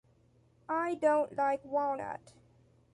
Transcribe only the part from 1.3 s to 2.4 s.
like walnut.